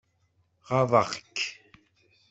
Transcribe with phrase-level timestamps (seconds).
[0.69, 1.37] Ɣaḍeɣ-k?